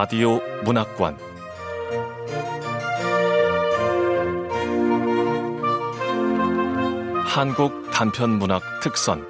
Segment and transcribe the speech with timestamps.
[0.00, 1.18] 라디오 문학관
[7.26, 9.22] 한국 단편 문학 특선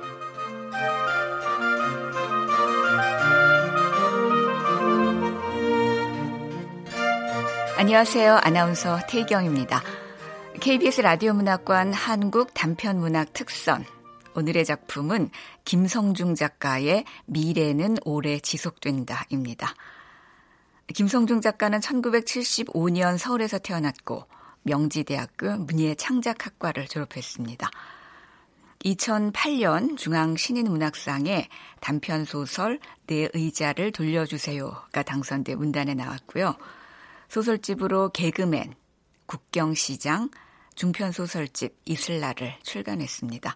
[7.76, 8.38] 안녕하세요.
[8.40, 9.82] 아나운서 태경입니다.
[10.60, 13.84] KBS 라디오 문학관 한국 단편 문학 특선
[14.36, 15.30] 오늘의 작품은
[15.64, 19.74] 김성중 작가의 미래는 오래 지속된다입니다.
[20.94, 24.24] 김성중 작가는 1975년 서울에서 태어났고
[24.62, 27.70] 명지대학교 문예창작학과를 졸업했습니다.
[28.84, 31.48] 2008년 중앙신인문학상에
[31.80, 36.56] 단편소설 내 의자를 돌려주세요가 당선돼 문단에 나왔고요.
[37.28, 38.74] 소설집으로 개그맨,
[39.26, 40.30] 국경시장,
[40.74, 43.54] 중편소설집 이슬라를 출간했습니다.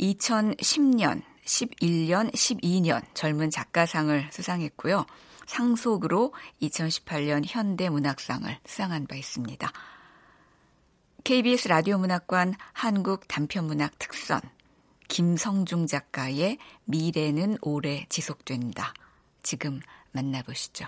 [0.00, 5.04] 2010년, 11년, 12년 젊은 작가상을 수상했고요.
[5.48, 9.72] 상속으로 2018년 현대문학상을 수상한 바 있습니다.
[11.24, 14.40] KBS 라디오 문학관 한국 단편문학 특선
[15.08, 18.92] 김성중 작가의 미래는 오래 지속된다.
[19.42, 19.80] 지금
[20.12, 20.86] 만나보시죠.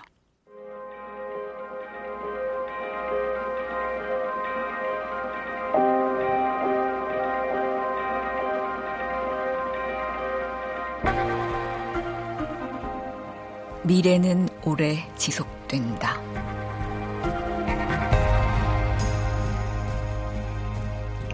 [13.83, 16.21] 미래는 오래 지속된다.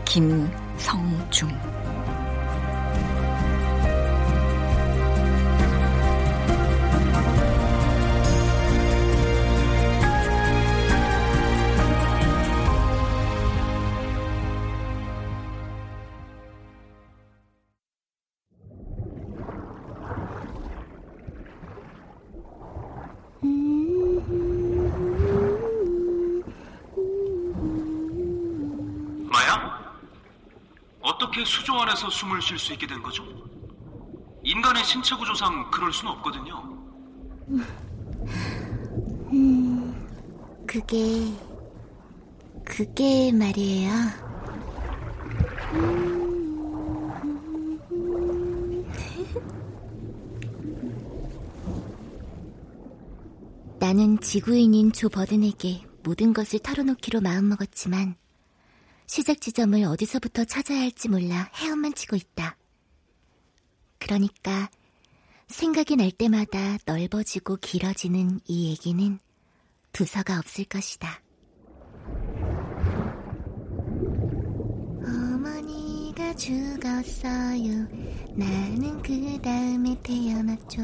[0.05, 1.49] 김성중
[31.97, 33.23] 안에서 숨을 쉴 수 있게 된 거죠?
[34.43, 36.77] 인간의 신체 구조상 그럴 수는 없거든요.
[39.33, 40.07] 음,
[40.67, 41.33] 그게
[42.63, 43.91] 그게 말이에요.
[53.79, 58.15] 나는 지구인인 조 버든에게 모든 것을 털어놓기로 마음먹었지만
[59.07, 62.57] 시작 지점을 어디서부터 찾아야 할지 몰라 헤엄만 치고 있다.
[63.99, 64.69] 그러니까
[65.47, 69.17] 생각이 날 때마다 넓어지고 길어지는 이 얘기는
[69.93, 71.21] 두서가 없을 것이다.
[75.03, 77.87] 어머니가 죽었어요.
[78.35, 80.81] 나는 그 다음에 태어났죠.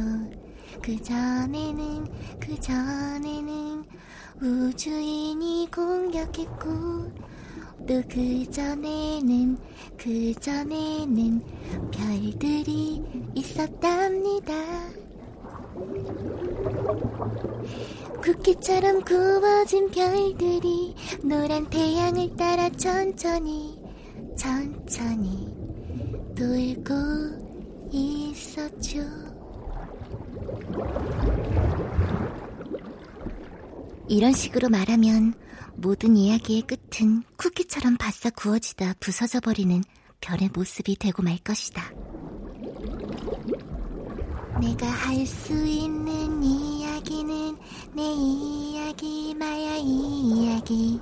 [0.82, 3.84] 그 전에는, 그 전에는
[4.42, 7.33] 우주인이 공격했고,
[7.86, 9.58] 또 그전에는
[9.98, 11.42] 그전에는
[11.92, 13.04] 별들이
[13.36, 14.54] 있었답니다.
[18.22, 23.78] 쿠키처럼 구워진 별들이 노란 태양을 따라 천천히
[24.38, 25.54] 천천히
[26.36, 26.94] 돌고
[27.92, 29.00] 있었죠.
[34.08, 35.34] 이런 식으로 말하면
[35.84, 39.84] 모든 이야기의 끝은 쿠키처럼 바싹 구워지다 부서져 버리는
[40.22, 41.92] 별의 모습이 되고 말 것이다.
[44.62, 47.58] 내가 할 수 있는 이야기는
[47.94, 51.02] 내 이야기 마야 이야기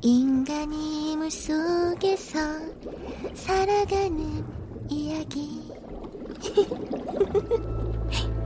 [0.00, 2.38] 인간이 물 속에서
[3.34, 4.42] 살아가는
[4.88, 5.60] 이야기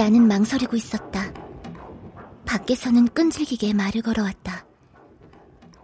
[0.00, 1.30] 나는 망설이고 있었다.
[2.46, 4.64] 밖에서는 끈질기게 말을 걸어왔다.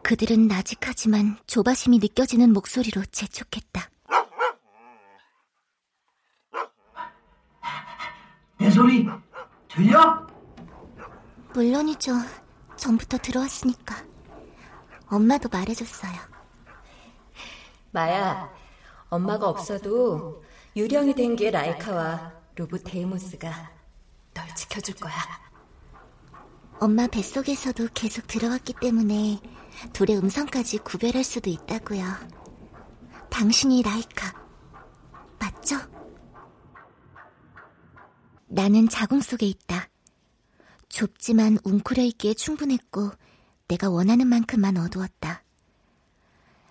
[0.02, 3.90] 그들은 나직하지만 조바심이 느껴지는 목소리로 재촉했다.
[8.58, 9.06] 내 소리
[9.68, 10.26] 들려?
[11.52, 12.12] 물론이죠.
[12.76, 13.96] 전부터 들어왔으니까.
[15.08, 16.14] 엄마도 말해줬어요.
[17.90, 18.48] 마야,
[19.10, 20.42] 엄마가 없어도
[20.74, 23.75] 유령이 된 개 라이카와 로봇 데이모스가 널
[24.76, 25.14] 지켜줄 거야.
[26.78, 29.40] 엄마 뱃속에서도 계속 들어왔기 때문에
[29.92, 32.04] 둘의 음성까지 구별할 수도 있다고요.
[33.30, 34.34] 당신이 라이카.
[35.38, 35.76] 맞죠?
[38.48, 39.88] 나는 자궁 속에 있다.
[40.88, 43.10] 좁지만 웅크려 있기에 충분했고
[43.68, 45.42] 내가 원하는 만큼만 어두웠다.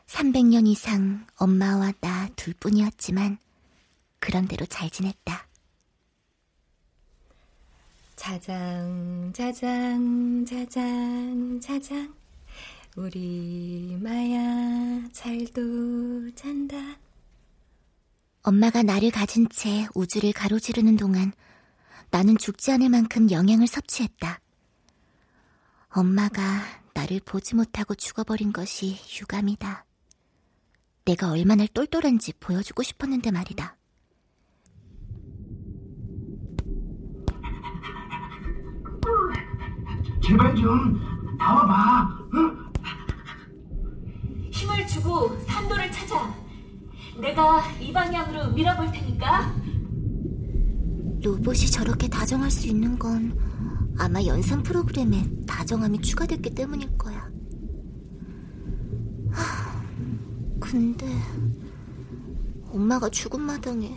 [0.07, 3.39] 300년 이상 엄마와 나 둘뿐이었지만
[4.19, 5.44] 그런대로 잘 지냈다.
[8.15, 12.13] 자장, 자장, 자장, 자장.
[12.95, 16.77] 우리 마야 잘도 잔다.
[18.41, 21.33] 엄마가 나를 가진 채 우주를 가로지르는 동안
[22.09, 24.39] 나는 죽지 않을 만큼 영양을 섭취했다.
[25.89, 26.41] 엄마가
[26.93, 29.85] 나를 보지 못하고 죽어버린 것이 유감이다.
[31.03, 33.75] 내가 얼마나 똘똘한지 보여주고 싶었는데 말이다.
[40.25, 40.99] 제발 좀
[41.37, 42.09] 나와봐.
[42.33, 42.71] 응?
[44.49, 46.33] 힘을 주고 산도를 찾아.
[47.21, 49.53] 내가 이 방향으로 밀어볼 테니까.
[51.21, 53.37] 로봇이 저렇게 다정할 수 있는 건
[53.99, 57.29] 아마 연산 프로그램에 다정함이 추가됐기 때문일 거야.
[59.29, 61.05] 하, 근데
[62.71, 63.95] 엄마가 죽은 마당에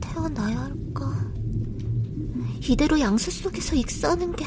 [0.00, 1.32] 태어나야 할까?
[2.60, 4.44] 이대로 양수 속에서 익사하는 게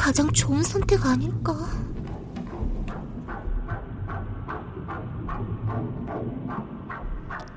[0.00, 1.54] 가장 좋은 선택 아닐까?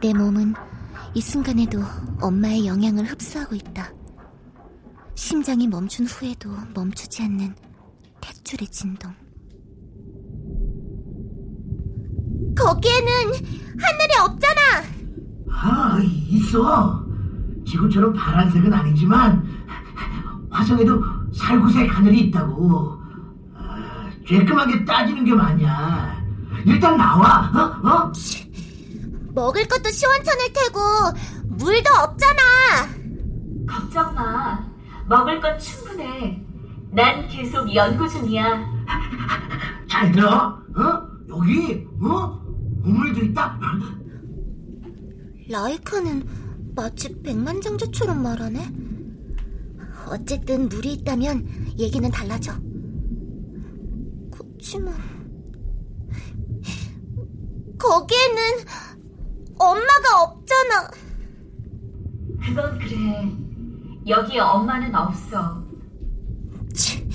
[0.02, 0.54] 내 몸은
[1.14, 1.80] 이 순간에도
[2.20, 3.94] 엄마의 영향을 흡수하고 있다.
[5.16, 7.56] 심장이 멈춘 후에도 멈추지 않는
[8.20, 9.14] 탯줄의 진동.
[12.58, 13.10] 거기에는
[13.80, 14.62] 하늘이 없잖아!
[15.50, 17.06] 아, 있어.
[17.66, 19.48] 지구처럼 파란색은 아니지만
[20.50, 22.98] 화성에도 살구색 하늘이 있다고.
[23.56, 26.24] 아, 쬐끔하게 따지는 게 맞냐.
[26.66, 27.88] 일단 나와, 어?
[27.90, 28.12] 어?
[29.34, 30.80] 먹을 것도 시원찮을 테고
[31.48, 32.42] 물도 없잖아.
[33.68, 34.60] 걱정 마.
[35.08, 36.42] 먹을 건 충분해.
[36.92, 38.64] 난 계속 연구 중이야.
[39.90, 41.08] 잘 들어, 어?
[41.30, 42.40] 여기, 어?
[42.84, 43.60] 우물도 있다.
[45.50, 46.24] 라이카는
[46.76, 48.72] 마치 백만장자처럼 말하네.
[50.10, 51.48] 어쨌든 물이 있다면
[51.78, 52.54] 얘기는 달라져.
[54.32, 54.94] 그렇지만
[57.78, 58.42] 거기에는
[59.60, 60.92] 엄마가 없잖아.
[62.42, 63.32] 그건 그래.
[64.08, 65.64] 여기 엄마는 없어.
[66.74, 67.08] 치,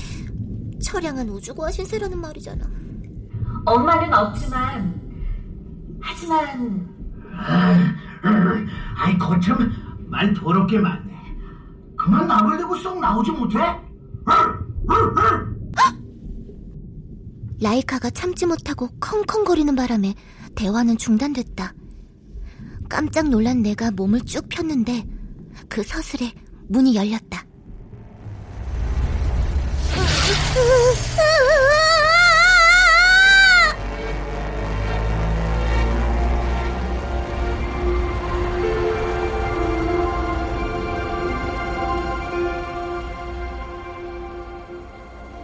[0.82, 2.64] 처량한 우주고화 신세라는 말이잖아.
[3.67, 4.94] 엄마는 없지만,
[6.00, 6.88] 하지만
[8.96, 9.70] 아이 거참
[10.08, 11.18] 말 더럽게 많네.
[12.08, 13.58] 그만 나불대고 쏙 나오지 못해?
[17.60, 20.14] 라이카가 참지 못하고 컹컹거리는 바람에
[20.55, 21.75] 대화는 중단됐다.
[22.88, 25.05] 깜짝 놀란 내가 몸을 쭉 폈는데
[25.69, 26.32] 그 서슬에
[26.70, 27.44] 문이 열렸다.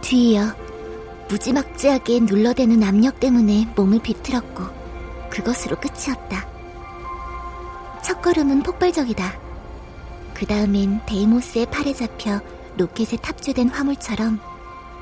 [0.05, 0.53] 뒤이어
[1.29, 4.63] 무지막지하게 눌러대는 압력 때문에 몸을 비틀었고
[5.31, 6.47] 그것으로 끝이었다.
[8.03, 9.33] 첫 걸음은 폭발적이다.
[10.35, 12.39] 그 다음엔 데이모스의 팔에 잡혀
[12.77, 14.39] 로켓에 탑재된 화물처럼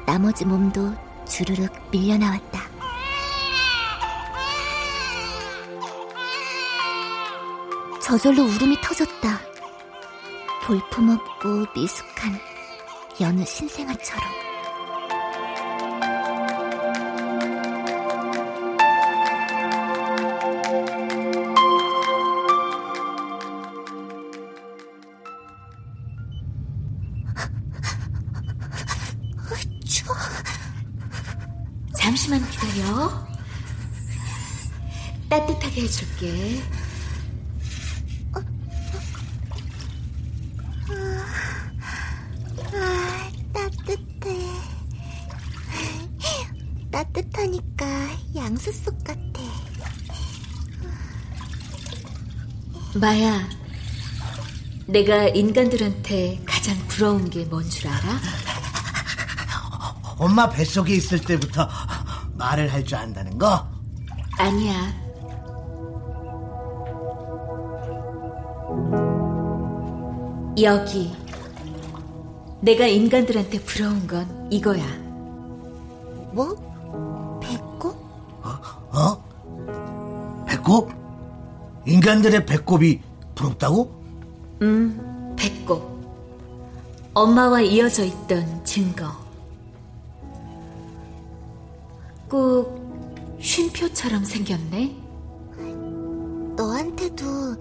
[0.05, 0.93] 나머지 몸도
[1.27, 2.61] 주르륵 밀려나왔다.
[8.01, 9.39] 저절로 울음이 터졌다.
[10.63, 12.39] 볼품없고 미숙한
[13.19, 14.42] 여느 신생아처럼.
[29.85, 30.15] 추워.
[31.97, 33.27] 잠시만 기다려.
[35.29, 36.61] 따뜻하게 해줄게.
[42.73, 44.37] 아, 따뜻해.
[46.91, 47.85] 따뜻하니까
[48.35, 49.21] 양수 속 같아.
[52.95, 53.49] 마야,
[54.85, 58.19] 내가 인간들한테 가장 부러운 게 뭔 줄 알아?
[60.17, 61.67] 엄마 뱃속에 있을 때부터
[62.37, 63.67] 말을 할 줄 안다는 거?
[64.37, 64.91] 아니야.
[70.61, 71.13] 여기.
[72.61, 74.85] 내가 인간들한테 부러운 건 이거야.
[76.31, 77.39] 뭐?
[77.41, 77.95] 배꼽?
[78.93, 80.45] 어?
[80.47, 80.89] 배꼽?
[81.85, 83.01] 인간들의 배꼽이
[83.35, 83.91] 부럽다고?
[84.61, 85.91] 음, 배꼽.
[87.13, 89.11] 엄마와 이어져 있던 증거.
[92.33, 94.97] 꼭 쉼표처럼 생겼네.
[96.57, 97.55] 너한테도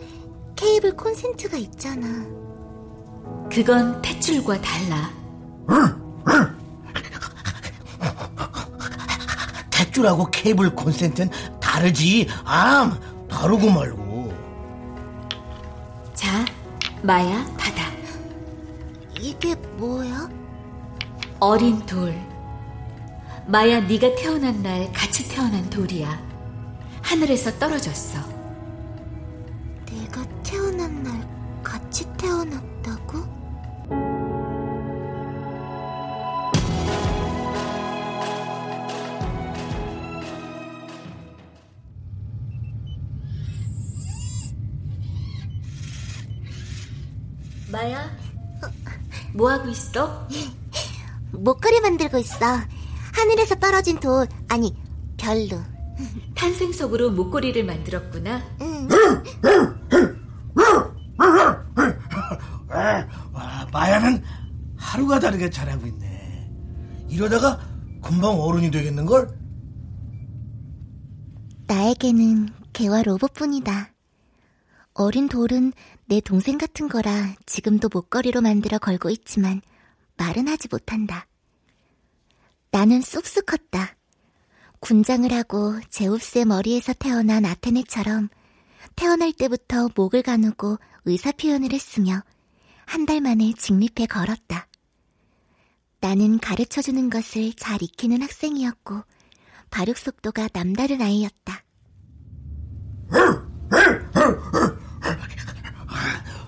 [0.56, 2.06] 케이블 콘센트가 있잖아.
[3.50, 5.10] 그건 탯줄과 달라.
[9.68, 12.26] 탯줄하고 케이블 콘센트는 다르지.
[12.46, 12.98] 암,
[13.28, 14.32] 다르고 말고.
[16.14, 16.46] 자,
[17.02, 17.82] 마야, 받아.
[19.20, 20.30] 이게 뭐야?
[21.40, 22.31] 어린 돌.
[23.46, 26.20] 마야, 네가 태어난 날 같이 태어난 돌이야.
[27.02, 28.20] 하늘에서 떨어졌어.
[29.90, 33.42] 내가 태어난 날 같이 태어났다고?
[47.70, 48.08] 마야,
[49.34, 50.28] 뭐 하고 있어?
[51.32, 52.60] 목걸이 만들고 있어.
[53.12, 54.74] 하늘에서 떨어진 돌, 아니,
[55.16, 55.60] 별로.
[56.34, 58.42] 탄생석으로 목걸이를 만들었구나.
[58.60, 58.88] 응.
[63.32, 64.22] 와, 마야는
[64.76, 66.50] 하루가 다르게 잘하고 있네.
[67.08, 67.60] 이러다가
[68.02, 69.38] 금방 어른이 되겠는걸?
[71.66, 73.90] 나에게는 개와 로봇뿐이다.
[74.94, 75.72] 어린 돌은
[76.06, 79.62] 내 동생 같은 거라 지금도 목걸이로 만들어 걸고 있지만
[80.16, 81.26] 말은 하지 못한다.
[82.72, 83.94] 나는 쑥쑥 컸다.
[84.80, 88.28] 군장을 하고 제우스의 머리에서 태어난 아테네처럼
[88.96, 92.22] 태어날 때부터 목을 가누고 의사 표현을 했으며
[92.86, 94.66] 한 달 만에 직립해 걸었다.
[96.00, 99.02] 나는 가르쳐 주는 것을 잘 익히는 학생이었고
[99.70, 101.62] 발육 속도가 남다른 아이였다.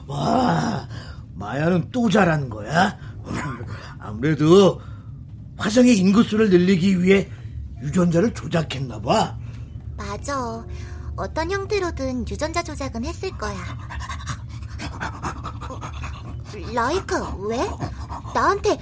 [0.07, 0.89] 와,
[1.35, 2.99] 마야는 또 잘하는 거야?
[3.99, 4.81] 아무래도
[5.57, 7.29] 화성의 인구수를 늘리기 위해
[7.83, 9.39] 유전자를 조작했나 봐.
[9.97, 10.65] 맞아.
[11.17, 13.55] 어떤 형태로든 유전자 조작은 했을 거야.
[16.73, 17.59] 라이카, 왜?
[18.35, 18.79] 나한테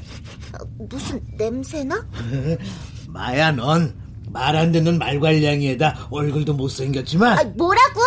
[0.78, 2.06] 무슨 냄새나?
[3.08, 4.00] 마야, 넌
[4.32, 8.00] 말 안 듣는 말괄량이에다 얼굴도 못생겼지만 아, 뭐라고?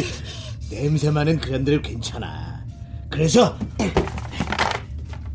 [0.70, 2.62] 냄새만은 그런대로 괜찮아.
[3.08, 3.56] 그래서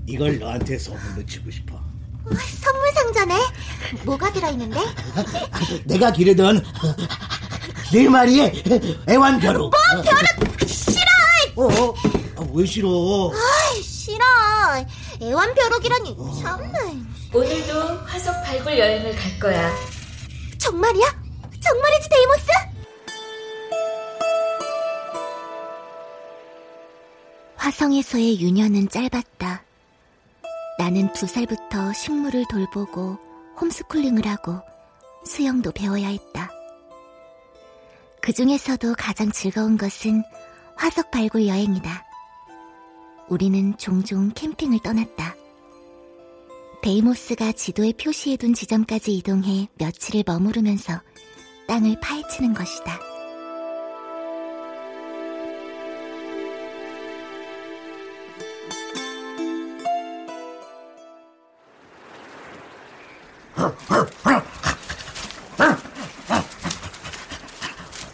[0.05, 1.79] 이걸 너한테 선물로 주고 싶어.
[2.31, 3.36] 어, 선물 상자네.
[4.05, 4.79] 뭐가 들어있는데?
[5.86, 6.63] 내가 기르던
[7.91, 8.63] 네 마리의
[9.09, 9.71] 애완벼룩.
[9.71, 11.01] 뭐 벼룩 싫어.
[11.55, 11.95] 어, 어,
[12.38, 13.31] 아, 왜 싫어?
[13.33, 14.24] 아, 싫어.
[15.21, 16.98] 애완 벼룩이라니 참네.
[17.33, 19.71] 오늘도 화석 발굴 여행을 갈 거야.
[20.57, 21.05] 정말이야?
[21.62, 22.48] 정말이지 데이모스?
[27.57, 29.63] 화성에서의 유년은 짧았다.
[30.79, 33.17] 나는 두 살부터 식물을 돌보고
[33.59, 34.62] 홈스쿨링을 하고
[35.25, 36.50] 수영도 배워야 했다.
[38.21, 40.24] 그 중에서도 가장 즐거운 것은
[40.77, 42.05] 화석 발굴 여행이다.
[43.27, 45.36] 우리는 종종 캠핑을 떠났다.
[46.81, 51.01] 데이모스가 지도에 표시해둔 지점까지 이동해 며칠을 머무르면서
[51.67, 53.08] 땅을 파헤치는 것이다.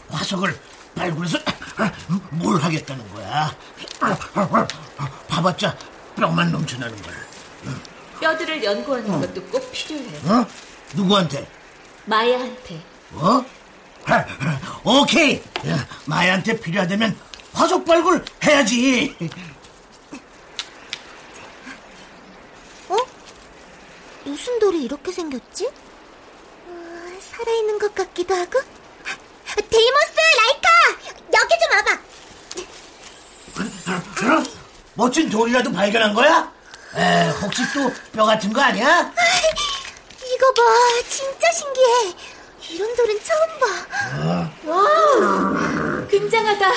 [0.10, 0.60] 화석을
[0.96, 1.38] 발굴해서
[2.32, 3.56] 뭘 하겠다는 거야?
[5.28, 5.78] 파봤자
[6.16, 7.14] 뼈만 넘쳐나는 걸.
[8.20, 10.18] 뼈들을 연구하는 것도 꼭 필요해.
[10.30, 10.46] 어?
[10.94, 11.48] 누구한테?
[12.06, 12.82] 마야한테.
[13.14, 13.46] 어?
[14.84, 15.42] 오케이.
[16.06, 17.18] 마야한테 필요하다면
[17.54, 19.16] 화석 발굴 해야지.
[24.46, 25.66] 무슨 돌이 이렇게 생겼지?
[25.66, 26.72] 어,
[27.20, 28.60] 살아있는 것 같기도 하고.
[29.56, 30.70] 데이모스, 라이카!
[31.34, 31.72] 여기 좀
[34.30, 34.38] 와봐.
[34.38, 34.44] 어?
[34.94, 36.52] 멋진 돌이라도 발견한 거야?
[36.96, 39.12] 에, 혹시 또 뼈 같은 거 아니야?
[40.36, 40.62] 이거 봐,
[41.10, 42.14] 진짜 신기해.
[42.70, 44.52] 이런 돌은 처음 봐.
[44.66, 46.72] 와, 굉장하다.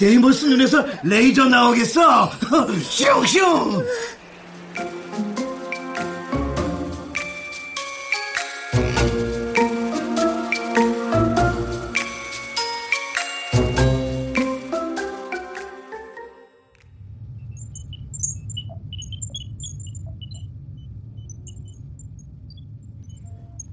[0.00, 2.32] 데이모스 눈에서 레이저 나오겠어.
[2.90, 3.86] 슝슝.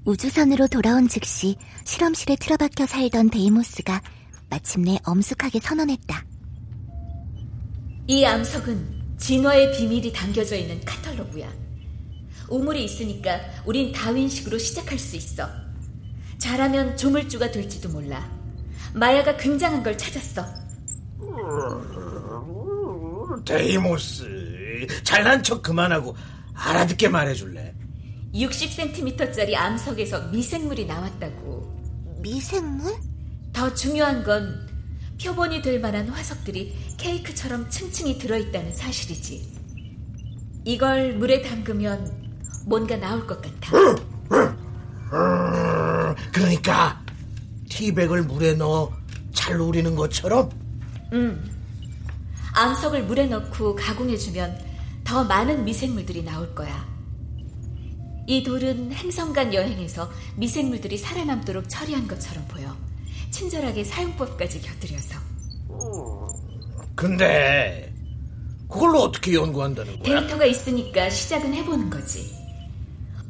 [0.07, 4.01] 우주선으로 돌아온 즉시 실험실에 틀어박혀 살던 데이모스가
[4.49, 6.23] 마침내 엄숙하게 선언했다.
[8.07, 11.51] 이 암석은 진화의 비밀이 담겨져 있는 카탈로그야.
[12.47, 15.45] 우물이 있으니까 우린 다윈식으로 시작할 수 있어.
[16.37, 18.31] 잘하면 조물주가 될지도 몰라.
[18.93, 20.45] 마야가 굉장한 걸 찾았어.
[23.43, 26.15] 데이모스, 잘난 척 그만하고
[26.53, 27.66] 알아듣게 말해줄래?
[28.33, 31.75] 60cm짜리 암석에서 미생물이 나왔다고.
[32.21, 32.95] 미생물?
[33.53, 34.67] 더 중요한 건
[35.21, 39.57] 표본이 될 만한 화석들이 케이크처럼 층층이 들어있다는 사실이지.
[40.65, 42.27] 이걸 물에 담그면
[42.67, 43.71] 뭔가 나올 것 같아.
[46.31, 47.01] 그러니까
[47.69, 48.91] 티백을 물에 넣어
[49.33, 50.49] 잘 우리는 것처럼
[52.53, 54.59] 암석을 물에 넣고 가공해주면
[55.03, 56.96] 더 많은 미생물들이 나올 거야.
[58.27, 62.75] 이 돌은 행성간 여행에서 미생물들이 살아남도록 처리한 것처럼 보여.
[63.31, 65.15] 친절하게 사용법까지 곁들여서.
[66.93, 67.93] 근데
[68.69, 70.19] 그걸로 어떻게 연구한다는 거야?
[70.19, 72.35] 데이터가 있으니까 시작은 해보는 거지.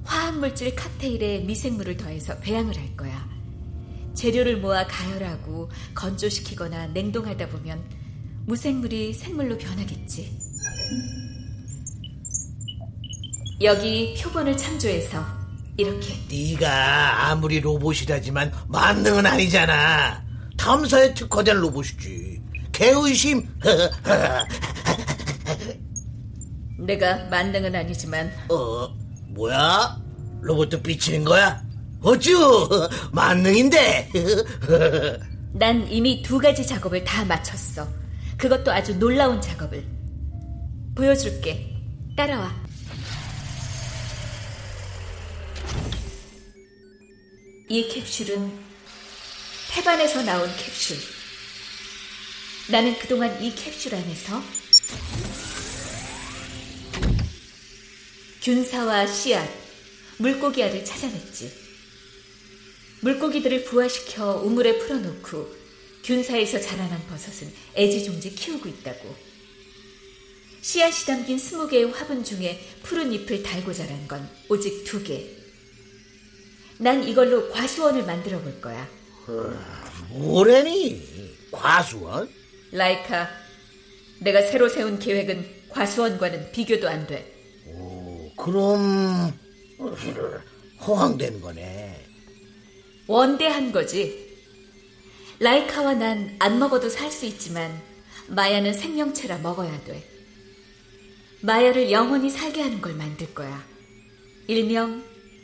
[0.03, 3.29] 화학물질 칵테일에 미생물을 더해서 배양을 할 거야.
[4.15, 7.83] 재료를 모아 가열하고 건조시키거나 냉동하다 보면
[8.47, 10.39] 무생물이 생물로 변하겠지.
[13.61, 15.23] 여기 표본을 참조해서
[15.77, 20.23] 이렇게 네가 아무리 로봇이라지만 만능은 아니잖아.
[20.57, 22.41] 탐사에 특화된 로봇이지.
[22.71, 23.47] 개의심.
[26.79, 28.87] 내가 만능은 아니지만 어,
[29.29, 29.99] 뭐야?
[30.41, 31.61] 로봇도 삐치는 거야?
[32.01, 32.69] 어쭈,
[33.11, 34.11] 만능인데.
[35.53, 37.87] 난 이미 두 가지 작업을 다 마쳤어.
[38.37, 39.83] 그것도 아주 놀라운 작업을.
[40.95, 41.75] 보여줄게.
[42.15, 42.66] 따라와.
[47.69, 48.59] 이 캡슐은
[49.71, 50.97] 태반에서 나온 캡슐.
[52.69, 54.41] 나는 그동안 이 캡슐 안에서
[58.41, 59.49] 균사와 씨앗,
[60.17, 61.51] 물고기알을 찾아냈지.
[63.01, 65.53] 물고기들을 부화시켜 우물에 풀어놓고
[66.05, 69.13] 균사에서 자라난 버섯은 애지중지 키우고 있다고.
[70.61, 75.36] 씨앗이 담긴 스무 개의 화분 중에 푸른 잎을 달고 자란 건 오직 두 개.
[76.79, 78.87] 난 이걸로 과수원을 만들어 볼 거야.
[80.09, 81.35] 뭐래니?
[81.51, 82.29] 과수원?
[82.71, 83.29] 라이카,
[84.21, 87.33] 내가 새로 세운 계획은 과수원과는 비교도 안 돼.
[88.37, 89.33] 그럼
[90.85, 92.05] 허황된 거네.
[93.07, 94.27] 원대한 거지.
[95.39, 97.71] 라이카와 난 안 먹어도 살 수 있지만
[98.27, 100.03] 마야는 생명체라 먹어야 돼.
[101.41, 103.63] 마야를 영원히 살게 하는 걸 만들 거야.
[104.47, 105.03] 일명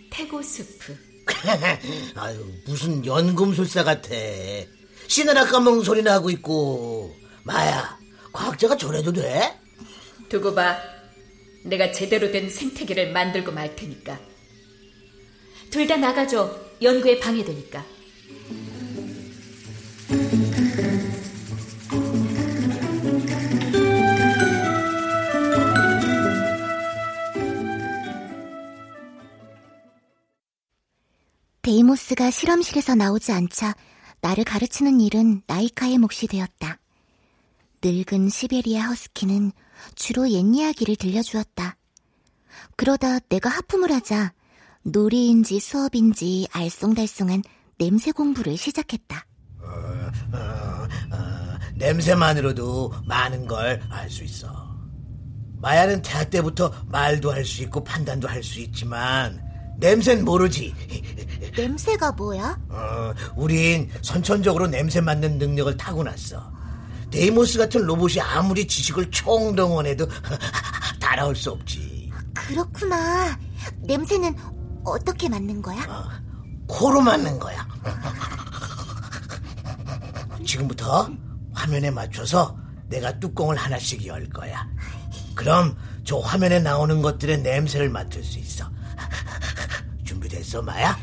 [0.10, 1.13] 태고스프.
[2.16, 4.10] 아유 무슨 연금술사 같아.
[5.08, 7.16] 씨나라 까먹는 소리나 하고 있고.
[7.44, 7.98] 마야,
[8.32, 9.54] 과학자가 저래도 돼?
[10.30, 10.78] 두고 봐.
[11.66, 14.20] 내가 제대로 된 생태계를 만들고 말 테니까.
[15.70, 16.60] 둘 다 나가줘.
[16.82, 17.86] 연구에 방해되니까.
[31.64, 33.74] 데이모스가 실험실에서 나오지 않자
[34.22, 36.78] 나를 가르치는 일은 나이카의 몫이 되었다.
[37.84, 39.52] 늙은 시베리아 허스키는
[39.96, 41.78] 주로 옛 이야기를 들려주었다.
[42.76, 44.34] 그러다 내가 하품을 하자
[44.84, 47.44] 놀이인지 수업인지 알쏭달쏭한
[47.78, 49.26] 냄새 공부를 시작했다.
[51.76, 54.74] 냄새만으로도 많은 걸 알 수 있어.
[55.62, 59.42] 마야는 대학 때부터 말도 할 수 있고 판단도 할 수 있지만
[59.78, 60.74] 냄새는 모르지.
[61.58, 62.58] 냄새가 뭐야?
[62.70, 66.52] 어, 우린 선천적으로 냄새 맡는 능력을 타고났어.
[67.12, 70.08] 데이모스 같은 로봇이 아무리 지식을 총동원해도
[71.00, 72.12] 따라올 수 없지.
[72.34, 73.38] 그렇구나.
[73.82, 74.36] 냄새는
[74.84, 76.22] 어떻게 맡는 거야?
[76.68, 77.68] 코로 맡는 거야.
[80.46, 81.10] 지금부터
[81.54, 82.58] 화면에 맞춰서
[82.90, 84.68] 내가 뚜껑을 하나씩 열 거야.
[85.36, 88.70] 그럼 저 화면에 나오는 것들의 냄새를 맡을 수 있어.
[90.44, 90.98] 준비됐어, 마야?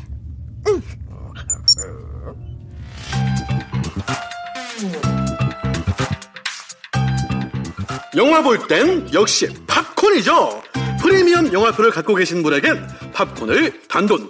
[8.15, 10.61] 영화 볼 땐 역시 팝콘이죠.
[11.01, 14.29] 프리미엄 영화표를 갖고 계신 분에겐 팝콘을 단돈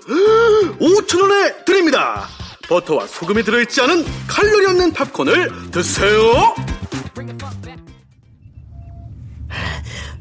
[0.79, 2.27] 5천원에 드립니다.
[2.67, 6.55] 버터와 소금이 들어있지 않은 칼로리 없는 팝콘을 드세요.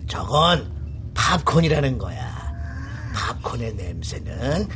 [0.09, 0.72] 저건
[1.14, 2.30] 팝콘이라는 거야.
[3.20, 4.68] 팝콘의 냄새는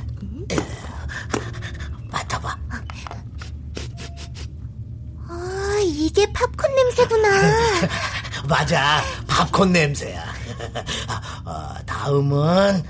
[2.11, 2.57] 맡아봐.
[5.83, 7.29] 이게 팝콘 냄새구나.
[8.49, 10.23] 맞아, 팝콘 냄새야.
[11.45, 12.83] 어, 다음은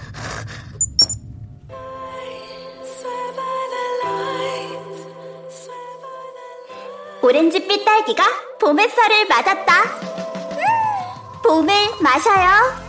[7.23, 8.25] 오렌지빛 딸기가
[8.61, 9.83] 봄의 쌀을 맞았다.
[9.83, 12.84] 음, 봄을 마셔요.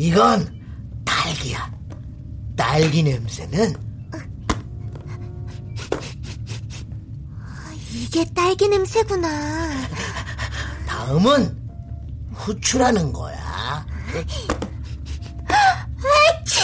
[0.00, 0.48] 이건
[1.04, 1.70] 딸기야.
[2.56, 3.74] 딸기 냄새는
[7.92, 9.28] 이게 딸기 냄새구나.
[10.88, 11.54] 다음은
[12.32, 13.84] 후추라는 거야.
[14.08, 14.48] 아치!
[16.32, 16.60] 아치!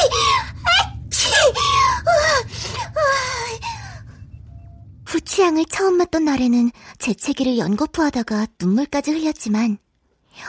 [5.04, 9.76] 후추향을 처음 맡던 날에는 재채기를 연거푸 하다가 눈물까지 흘렸지만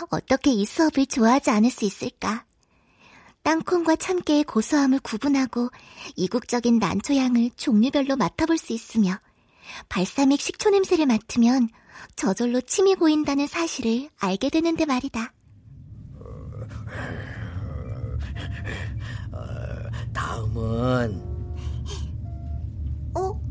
[0.10, 2.47] 어떻게 이 수업을 좋아하지 않을 수 있을까?
[3.48, 5.70] 땅콩과 참깨의 고소함을 구분하고
[6.18, 9.18] 이국적인 난초향을 종류별로 맡아볼 수 있으며
[9.88, 11.70] 발사믹 식초 냄새를 맡으면
[12.18, 15.32] 저절로 침이 고인다는 사실을 알게 되는데 말이다.
[20.14, 21.22] 다음은
[23.16, 23.42] 어?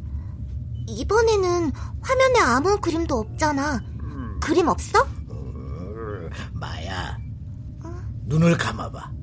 [0.88, 3.80] 이번에는 화면에 아무 그림도 없잖아.
[4.42, 5.02] 그림 없어?
[5.30, 7.16] 음, 마야.
[8.26, 9.15] 눈을 감아봐.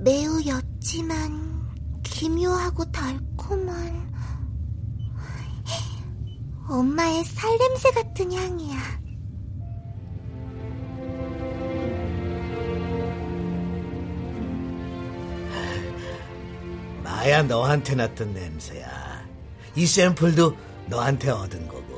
[0.00, 1.68] 매우 옅지만
[2.02, 4.08] 기묘하고 달콤한
[6.68, 8.78] 엄마의 살냄새 같은 향이야.
[17.02, 19.26] 마야 너한테 났던 냄새야.
[19.74, 20.56] 이 샘플도
[20.88, 21.97] 너한테 얻은 거고.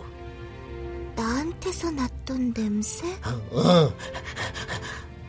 [1.70, 3.06] 나한테서 났던 냄새?
[3.52, 3.92] 어.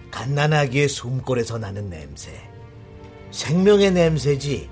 [0.09, 2.31] 갓난아기의 숨골에서 나는 냄새.
[3.31, 4.69] 생명의 냄새지.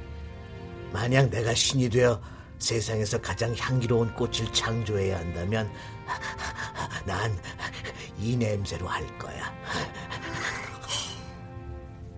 [0.91, 2.19] 만약 내가 신이 되어
[2.58, 5.71] 세상에서 가장 향기로운 꽃을 창조해야 한다면
[7.05, 7.32] 난
[8.21, 9.53] 이 냄새로 할 거야.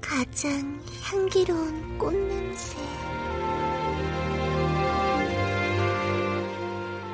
[0.02, 2.76] 가장 향기로운 꽃 냄새.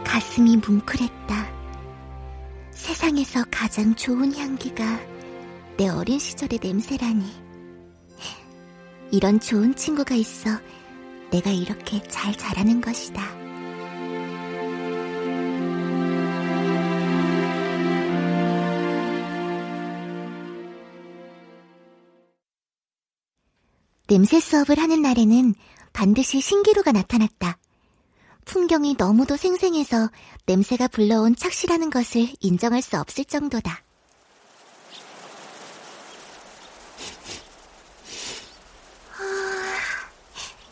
[0.05, 1.46] 가슴이 뭉클했다.
[2.97, 4.99] 세상에서 가장 좋은 향기가
[5.77, 7.23] 내 어린 시절의 냄새라니.
[9.11, 10.49] 이런 좋은 친구가 있어
[11.29, 13.21] 내가 이렇게 잘 자라는 것이다.
[24.07, 25.53] 냄새 수업을 하는 날에는
[25.93, 27.59] 반드시 신기루가 나타났다.
[28.47, 30.09] 풍경이 너무도 생생해서
[30.45, 33.83] 냄새가 불러온 착시라는 것을 인정할 수 없을 정도다.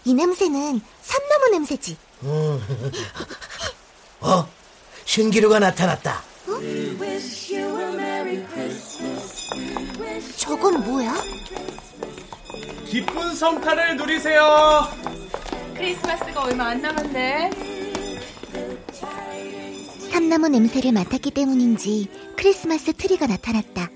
[0.05, 1.97] 이 냄새는 산나무 냄새지.
[4.21, 4.47] 어?
[5.03, 6.23] 신기루가 나타났다.
[10.37, 11.13] 저건 뭐야?
[12.85, 14.87] 기쁜 성탄을 누리세요.
[15.75, 17.64] 크리스마스가 얼마 안 남았네.
[20.25, 23.89] 삼나무 냄새를 맡았기 때문인지 크리스마스 트리가 나타났다.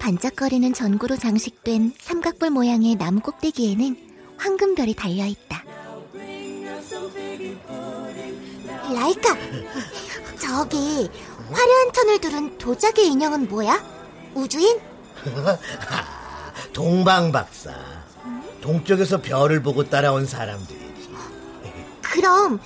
[0.00, 3.96] 반짝거리는 전구로 장식된 삼각볼 모양의 나무 꼭대기에는
[4.36, 5.62] 황금별이 달려있다.
[8.92, 9.36] 라이카!
[10.40, 11.08] 저기
[11.52, 13.80] 화려한 천을 두른 도자기 인형은 뭐야?
[14.34, 14.80] 우주인?
[16.74, 17.70] 동방박사.
[18.60, 21.10] 동쪽에서 별을 보고 따라온 사람들이지.
[22.02, 22.58] 그럼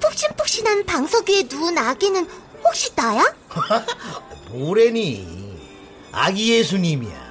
[0.00, 2.26] 푹신푹신한 방석 위에 누운 아기는
[2.64, 3.22] 혹시 나야?
[4.50, 5.46] 뭐래니?
[6.12, 7.26] 아기 예수님이야.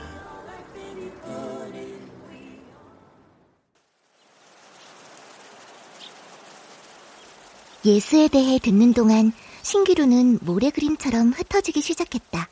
[7.86, 12.50] 예수에 대해 듣는 동안 신기루는 모래 그림처럼 흩어지기 시작했다.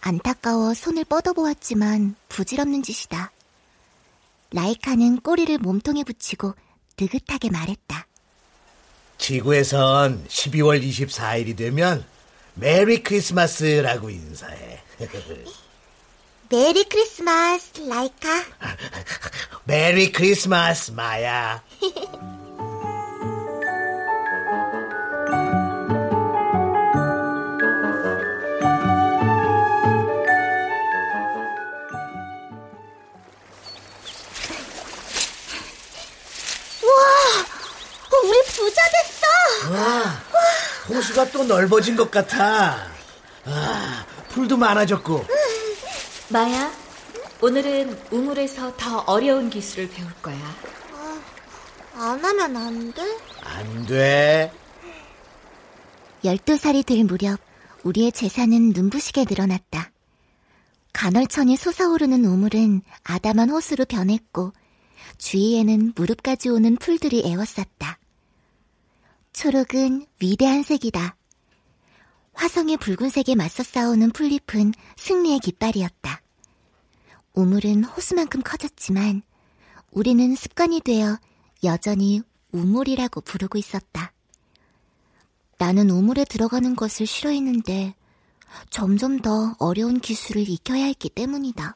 [0.00, 3.32] 안타까워 손을 뻗어보았지만 부질없는 짓이다.
[4.52, 6.54] 라이카는 꼬리를 몸통에 붙이고
[7.00, 8.06] 느긋하게 말했다.
[9.18, 12.04] 지구에선 12월 24일이 되면
[12.54, 14.80] 메리 크리스마스라고 인사해.
[16.50, 18.44] 메리 크리스마스, 라이카.
[19.64, 21.62] 메리 크리스마스, 마야.
[41.46, 42.86] 넓어진 것 같아.
[43.44, 45.24] 아, 풀도 많아졌고.
[46.30, 46.72] 마야,
[47.40, 50.36] 오늘은 우물에서 더 어려운 기술을 배울 거야.
[50.92, 51.20] 아,
[51.94, 53.02] 안 하면 안 돼?
[53.42, 54.52] 안 돼.
[56.24, 57.38] 12살이 될 무렵
[57.82, 59.90] 우리의 재산은 눈부시게 늘어났다.
[60.94, 64.52] 간헐천이 솟아오르는 우물은 아담한 호수로 변했고
[65.18, 67.98] 주위에는 무릎까지 오는 풀들이 에워쌌다.
[69.32, 71.16] 초록은 위대한 색이다.
[72.34, 76.20] 화성의 붉은색에 맞서 싸우는 풀잎은 승리의 깃발이었다.
[77.34, 79.22] 우물은 호수만큼 커졌지만
[79.90, 81.18] 우리는 습관이 되어
[81.62, 84.12] 여전히 우물이라고 부르고 있었다.
[85.58, 87.94] 나는 우물에 들어가는 것을 싫어했는데
[88.70, 91.74] 점점 더 어려운 기술을 익혀야 했기 때문이다.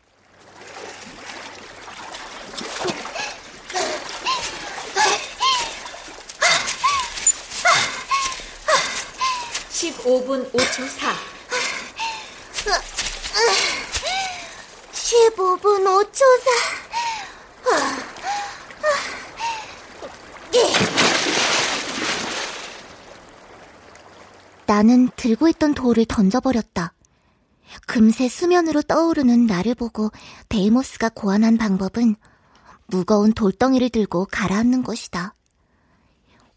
[9.78, 11.14] 15분 5초 4.
[14.90, 16.48] 15분 5초 4.
[24.66, 26.92] 나는 들고 있던 돌을 던져버렸다.
[27.86, 30.10] 금세 수면으로 떠오르는 나를 보고
[30.48, 32.16] 데이모스가 고안한 방법은
[32.88, 35.36] 무거운 돌덩이를 들고 가라앉는 것이다.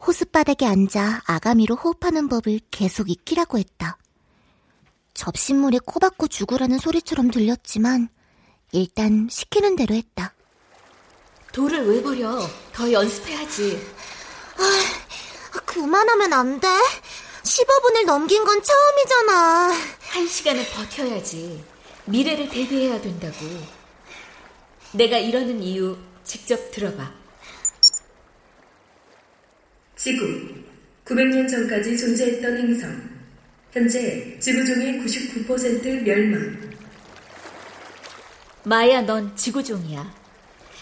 [0.05, 3.97] 호숫바닥에 앉아 아가미로 호흡하는 법을 계속 익히라고 했다.
[5.13, 8.09] 접신물에 코박고 죽으라는 소리처럼 들렸지만
[8.71, 10.33] 일단 시키는 대로 했다.
[11.51, 12.39] 돌을 왜 버려?
[12.73, 13.79] 더 연습해야지.
[14.57, 16.67] 아, 그만하면 안 돼?
[17.43, 19.73] 15분을 넘긴 건 처음이잖아.
[19.99, 21.63] 한 시간은 버텨야지.
[22.05, 23.37] 미래를 대비해야 된다고.
[24.93, 27.20] 내가 이러는 이유 직접 들어봐.
[30.03, 30.25] 지구
[31.05, 33.09] 900년 전까지 존재했던 행성
[33.71, 36.71] 현재 지구종의 99% 멸망
[38.63, 40.11] 마야 넌 지구종이야.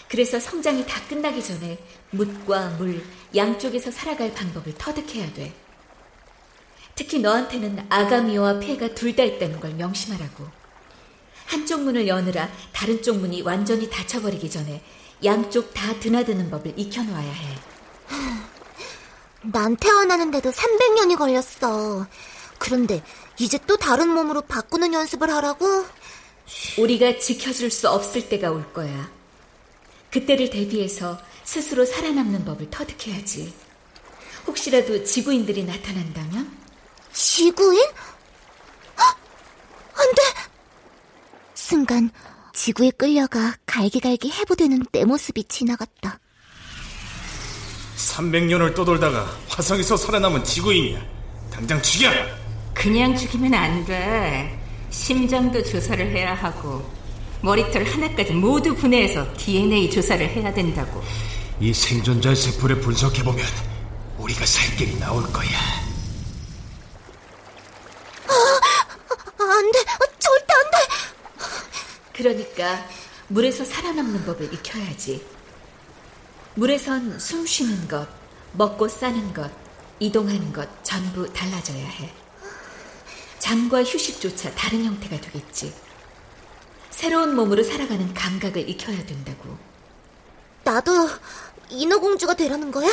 [0.08, 1.78] 그래서 성장이 다 끝나기 전에
[2.12, 3.02] 묻과 물
[3.36, 5.52] 양쪽에서 살아갈 방법을 터득해야 돼.
[6.94, 10.48] 특히 너한테는 아가미와 폐가 둘 다 있다는 걸 명심하라고.
[11.44, 14.82] 한쪽 문을 여느라 다른 쪽 문이 완전히 닫혀버리기 전에
[15.22, 17.58] 양쪽 다 드나드는 법을 익혀놓아야 해.
[19.42, 22.06] 난 태어나는데도 300년이 걸렸어.
[22.58, 23.02] 그런데
[23.38, 25.86] 이제 또 다른 몸으로 바꾸는 연습을 하라고?
[26.78, 29.10] 우리가 지켜줄 수 없을 때가 올 거야.
[30.10, 33.54] 그때를 대비해서 스스로 살아남는 법을 터득해야지.
[34.46, 36.58] 혹시라도 지구인들이 나타난다면?
[37.12, 37.80] 지구인?
[38.98, 39.18] 헉!
[39.94, 40.22] 안 돼!
[41.54, 42.10] 순간
[42.52, 46.18] 지구에 끌려가 갈기갈기 해부되는 내 모습이 지나갔다.
[48.20, 51.00] 300년을 떠돌다가 화성에서 살아남은 지구인이야.
[51.52, 52.10] 당장 죽여!
[52.74, 54.58] 그냥 죽이면 안 돼.
[54.90, 56.88] 심장도 조사를 해야 하고
[57.42, 61.02] 머리털 하나까지 모두 분해해서 DNA 조사를 해야 된다고.
[61.60, 63.44] 이 생존자 세포를 분석해보면
[64.18, 65.48] 우리가 살 길이 나올 거야.
[68.28, 69.78] 아, 안 돼!
[70.18, 70.78] 절대 안 돼!
[72.12, 72.86] 그러니까
[73.28, 75.39] 물에서 살아남는 법을 익혀야지.
[76.54, 78.08] 물에선 숨 쉬는 것,
[78.52, 79.50] 먹고 싸는 것,
[79.98, 82.10] 이동하는 것 전부 달라져야 해.
[83.38, 85.72] 잠과 휴식조차 다른 형태가 되겠지.
[86.90, 89.56] 새로운 몸으로 살아가는 감각을 익혀야 된다고.
[90.64, 91.08] 나도
[91.70, 92.88] 인어공주가 되라는 거야?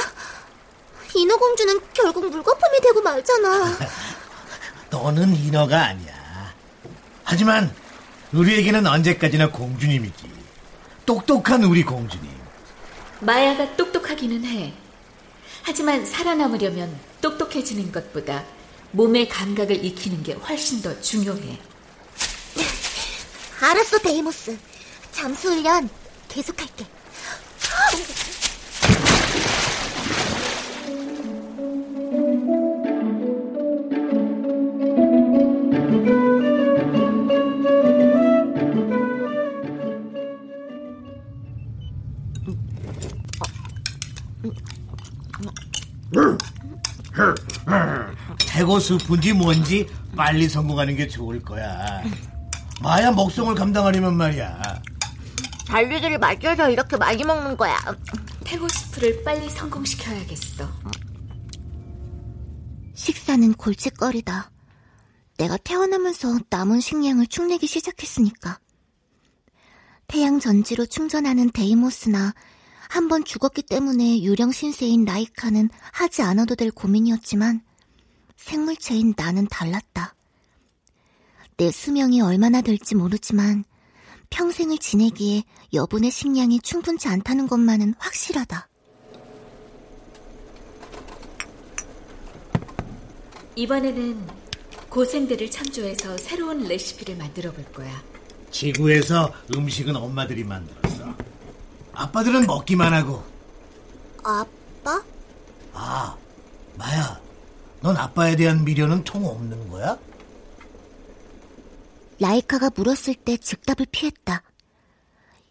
[1.15, 3.77] 인어공주는 결국 물거품이 되고 말잖아.
[4.89, 6.53] 너는 인어가 아니야.
[7.23, 7.73] 하지만
[8.33, 10.31] 우리에게는 언제까지나 공주님이지.
[11.05, 12.36] 똑똑한 우리 공주님.
[13.21, 14.73] 마야가 똑똑하기는 해.
[15.63, 18.45] 하지만 살아남으려면 똑똑해지는 것보다
[18.91, 21.59] 몸의 감각을 익히는 게 훨씬 더 중요해.
[23.59, 24.57] 알았어, 데이모스.
[25.11, 25.89] 잠수 훈련
[26.29, 26.85] 계속할게.
[48.49, 52.03] 해고수분지 뭔지 빨리 성공하는 게 좋을 거야.
[52.81, 54.81] 마야 먹성을 감당하려면 말이야.
[55.67, 57.75] 달리기를 맞춰서 이렇게 많이 먹는 거야.
[58.43, 60.69] 태고 스프를 빨리 성공시켜야겠어.
[62.93, 64.51] 식사는 골칫거리다.
[65.37, 68.59] 내가 태어나면서 남은 식량을 축내기 시작했으니까.
[70.07, 72.33] 태양 전지로 충전하는 데이모스나
[72.89, 77.61] 한 번 죽었기 때문에 유령 신세인 라이카는 하지 않아도 될 고민이었지만
[78.35, 80.13] 생물체인 나는 달랐다.
[81.57, 83.63] 내 수명이 얼마나 될지 모르지만
[84.29, 88.67] 평생을 지내기에 여분의 식량이 충분치 않다는 것만은 확실하다.
[93.55, 94.27] 이번에는
[94.89, 98.01] 고생들을 참조해서 새로운 레시피를 만들어 볼 거야.
[98.51, 101.15] 지구에서 음식은 엄마들이 만들었어.
[101.97, 103.23] 아빠들은 먹기만 하고.
[104.23, 105.03] 아빠?
[105.73, 106.15] 아,
[106.77, 107.19] 마야.
[107.81, 109.97] 넌 아빠에 대한 미련은 통 없는 거야?
[112.19, 114.43] 라이카가 물었을 때 즉답을 피했다.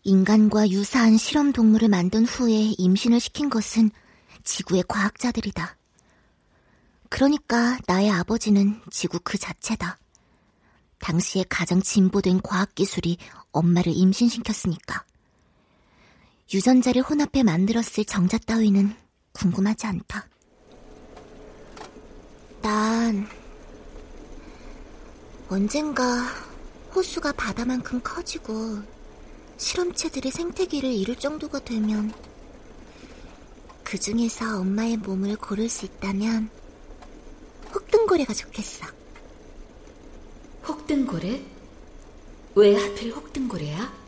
[0.05, 3.91] 인간과 유사한 실험 동물을 만든 후에 임신을 시킨 것은
[4.45, 5.77] 지구의 과학자들이다.
[7.09, 9.99] 그러니까 나의 아버지는 지구 그 자체다.
[11.01, 13.19] 당시에 가장 진보된 과학기술이
[13.51, 15.05] 엄마를 임신시켰으니까.
[16.53, 18.95] 유전자를 혼합해 만들었을 정자 따위는
[19.33, 20.29] 궁금하지 않다.
[22.63, 23.29] 난
[25.49, 26.27] 언젠가
[26.95, 28.79] 호수가 바다만큼 커지고
[29.57, 32.13] 실험체들의 생태계를 이룰 정도가 되면
[33.83, 36.49] 그 중에서 엄마의 몸을 고를 수 있다면
[37.75, 38.87] 혹등고래가 좋겠어.
[40.67, 41.45] 혹등고래?
[42.55, 44.06] 왜 하필 혹등고래야?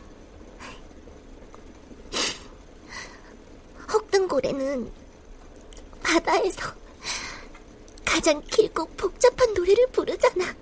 [4.39, 4.91] 혹등고래는
[6.01, 6.73] 바다에서
[8.05, 10.55] 가장 길고 복잡한 노래를 부르잖아.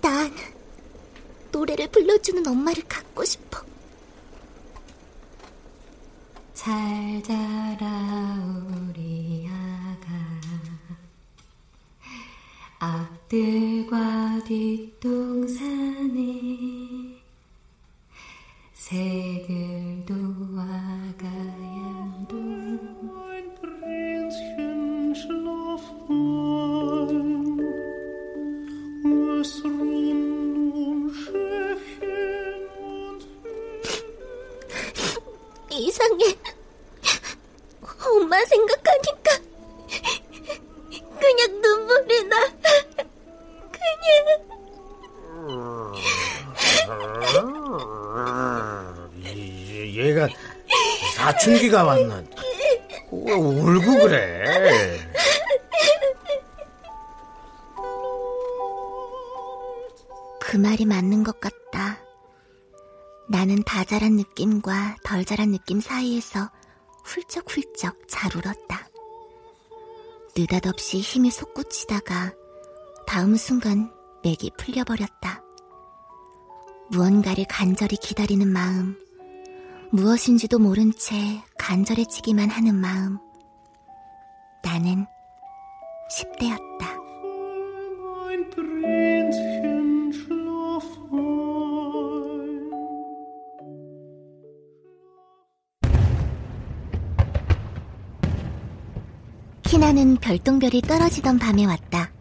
[0.00, 0.32] 난
[1.50, 3.60] 노래를 불러주는 엄마를 갖고 싶어.
[6.54, 8.38] 잘 자라
[8.88, 10.06] 우리 아가
[12.78, 15.62] 앞들과 뒷동산에
[18.82, 20.12] 새들도
[20.58, 22.82] 아가 양동
[35.70, 36.36] 이상해.
[38.04, 39.38] 엄마 생각하니까
[41.20, 42.36] 그냥 눈물이 나.
[47.30, 47.51] 그냥.
[49.94, 50.28] 얘가
[51.14, 52.22] 사춘기가 왔나?
[53.10, 54.98] 왜 울고 그래?
[60.40, 61.98] 그 말이 맞는 것 같다.
[63.28, 66.50] 나는 다 자란 느낌과 덜 자란 느낌 사이에서
[67.04, 68.88] 훌쩍훌쩍 잘 울었다.
[70.36, 72.32] 느닷없이 힘이 솟구치다가
[73.06, 73.90] 다음 순간
[74.22, 75.42] 맥이 풀려버렸다.
[76.92, 78.94] 무언가를 간절히 기다리는 마음,
[79.92, 81.14] 무엇인지도 모른 채
[81.58, 83.18] 간절해지기만 하는 마음.
[84.62, 85.06] 나는
[86.10, 87.02] 10대였다.
[99.62, 102.12] 키나는 별똥별이 떨어지던 밤에 왔다.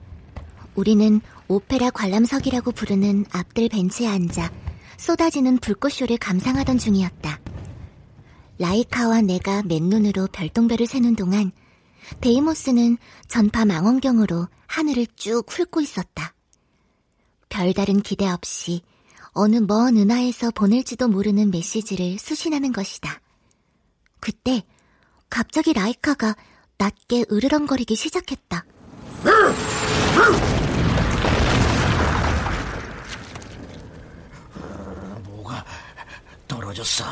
[0.75, 4.60] 우리는 오페라 관람석이라고 부르는 앞뜰 벤치에 앉아
[5.01, 7.39] 쏟아지는 불꽃쇼를 감상하던 중이었다.
[8.59, 11.51] 라이카와 내가 맨눈으로 별똥별을 세는 동안
[12.21, 16.35] 데이모스는 전파 망원경으로 하늘을 쭉 훑고 있었다.
[17.49, 18.83] 별다른 기대 없이
[19.31, 23.21] 어느 먼 은하에서 보낼지도 모르는 메시지를 수신하는 것이다.
[24.19, 24.61] 그때
[25.31, 26.35] 갑자기 라이카가
[26.77, 28.65] 낮게 으르렁거리기 시작했다.
[35.23, 35.65] 뭐가
[36.71, 37.05] 떨어졌어.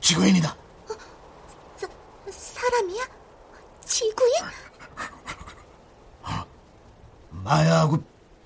[0.00, 0.56] 지구인이다.
[1.76, 1.88] 사,
[2.30, 3.02] 사람이야?
[3.84, 4.32] 지구인?
[7.30, 8.02] 마야하고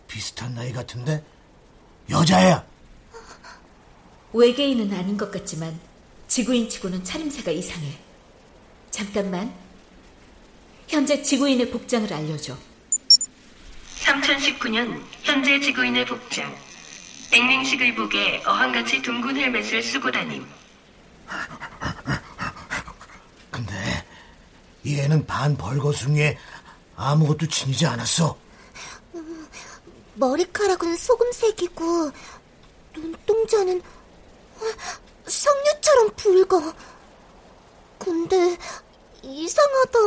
[0.07, 1.24] 비슷한 나이 같은데
[2.11, 2.64] 여자야.
[4.32, 5.78] 외계인은 아닌 것 같지만
[6.28, 7.99] 지구인치고는 차림새가 이상해.
[8.91, 9.55] 잠깐만.
[10.89, 12.57] 현재 지구인의 복장을 알려줘.
[13.97, 16.57] 3019년 현재 지구인의 복장.
[17.31, 20.49] 앵링식 의 복에 어항같이 둥근 헬멧을 쓰고 다님.
[23.51, 24.07] 근데
[24.87, 26.39] 얘는 반 벌거숭이에
[26.97, 28.39] 아무것도 지니지 않았어.
[29.16, 29.47] 음,
[30.14, 32.11] 머리카락은 소금색이고
[32.97, 33.83] 눈동자는
[35.26, 36.74] 석류처럼 붉어.
[37.99, 38.57] 근데
[39.22, 39.99] 이상하다.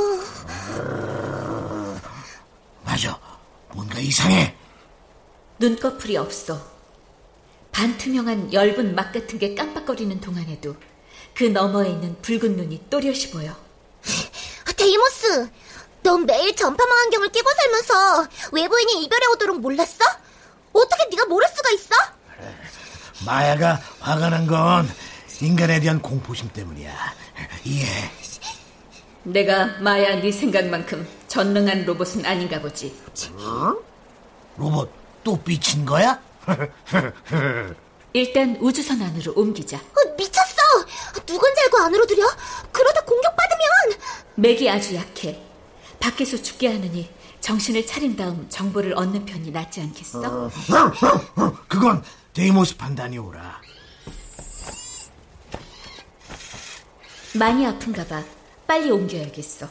[2.83, 3.19] 맞아.
[3.71, 4.60] 뭔가 이상해.
[5.71, 6.59] 눈꺼풀이 없어.
[7.71, 10.75] 반투명한 엷은 막 같은 게 깜빡거리는 동안에도
[11.35, 13.55] 그 너머에 있는 붉은 눈이 또렷이 보여.
[14.75, 15.47] 데이모스,
[16.01, 20.03] 너는 매일 전파 망원경을 끼고 살면서 외부인이 이 별에 오도록 몰랐어?
[20.73, 21.95] 어떻게 네가 모를 수가 있어?
[23.25, 24.89] 마야가 화가 난 건
[25.41, 26.91] 인간에 대한 공포심 때문이야.
[27.65, 28.11] 이해.
[29.23, 32.95] 내가 마야 네 생각만큼 전능한 로봇은 아닌가 보지.
[33.35, 33.75] 어?
[34.57, 34.91] 로봇
[35.23, 36.19] 또 삐친 거야?
[38.13, 39.77] 일단 우주선 안으로 옮기자.
[39.77, 40.61] 어, 미쳤어!
[41.25, 42.25] 누군 지 알고 안으로 들여?
[42.71, 43.61] 그러다 공격받으면!
[44.35, 45.41] 맥이 아주 약해.
[45.99, 47.09] 밖에서 죽게 하느니
[47.39, 50.19] 정신을 차린 다음 정보를 얻는 편이 낫지 않겠어?
[50.21, 50.49] 어,
[51.67, 52.03] 그건
[52.33, 53.61] 데이모스 판단이 옳아.
[57.35, 58.23] 많이 아픈가 봐.
[58.67, 59.67] 빨리 옮겨야겠어.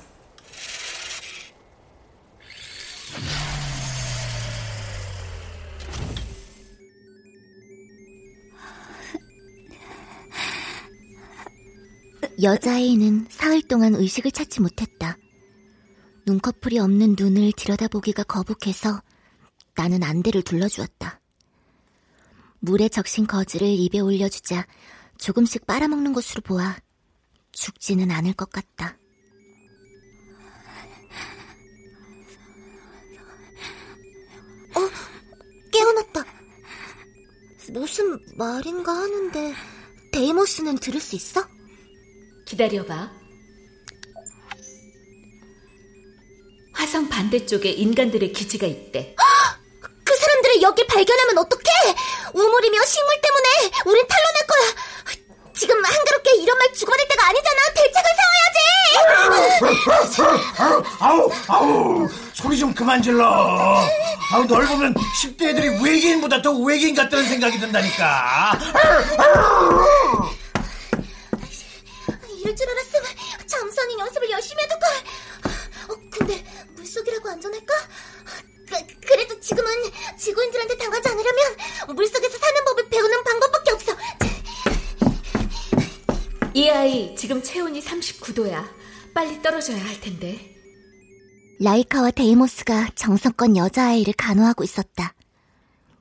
[12.43, 15.17] 여자아이는 사흘 동안 의식을 찾지 못했다.
[16.27, 19.03] 눈꺼풀이 없는 눈을 들여다보기가 거북해서
[19.75, 21.21] 나는 안대를 둘러주었다.
[22.61, 24.67] 물에 적신 거즈를 입에 올려주자
[25.19, 26.79] 조금씩 빨아먹는 것으로 보아
[27.53, 28.97] 죽지는 않을 것 같다.
[34.77, 34.81] 어,
[35.73, 36.25] 깨어났다.
[37.73, 39.55] 무슨 말인가 하는데
[40.13, 41.60] 데이모스는 들을 수 있어?
[42.51, 43.09] 기다려봐.
[46.73, 49.15] 화성 반대쪽에 인간들의 기지가 있대.
[50.05, 51.65] 그 사람들이 여기 발견하면 어떡해?
[52.35, 53.49] 우물이며 식물 때문에
[53.87, 54.63] 우린 탄로날 거야.
[55.55, 57.63] 지금 한가롭게 이런 말 주고받을 때가 아니잖아.
[57.77, 58.61] 대책을 세워야지.
[60.99, 63.87] 아우, 아우, 소리 좀 그만 질러.
[64.33, 64.93] 아우, 널 보면
[65.23, 68.59] 10대 애들이 외계인보다 더 외계인 같다는 생각이 든다니까.
[72.51, 73.05] 이럴 줄 알았으면
[73.47, 74.91] 잠수하는 연습을 열심히 해둘 걸.
[75.89, 76.45] 어, 근데
[76.75, 77.75] 물속이라고 안전할까?
[78.69, 79.71] 그, 그래도 지금은
[80.19, 83.97] 지구인들한테 당하지 않으려면 물속에서 사는 법을 배우는 방법밖에 없어.
[86.55, 88.69] 이 아이 지금 체온이 39도야.
[89.15, 90.57] 빨리 떨어져야 할 텐데.
[91.61, 95.15] 라이카와 데이모스가 정성껏 여자아이를 간호하고 있었다.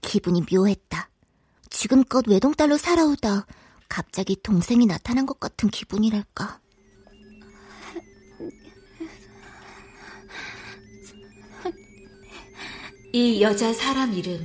[0.02, 1.10] 기분이 묘했다.
[1.70, 3.46] 지금껏 외동딸로 살아오다
[3.90, 6.62] 갑자기 동생이 나타난 것 같은 기분이랄까.
[13.12, 14.40] 이 여자 사람 이름